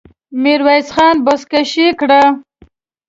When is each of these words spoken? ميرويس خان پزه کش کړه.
ميرويس 0.41 0.87
خان 0.95 1.15
پزه 1.25 1.45
کش 1.51 1.71
کړه. 1.99 2.21